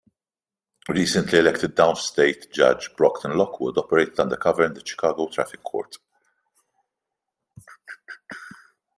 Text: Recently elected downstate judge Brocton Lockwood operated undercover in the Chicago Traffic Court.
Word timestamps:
Recently 0.89 1.37
elected 1.37 1.75
downstate 1.75 2.51
judge 2.51 2.89
Brocton 2.95 3.37
Lockwood 3.37 3.77
operated 3.77 4.19
undercover 4.19 4.65
in 4.65 4.73
the 4.73 4.83
Chicago 4.83 5.27
Traffic 5.27 5.61
Court. 5.61 5.95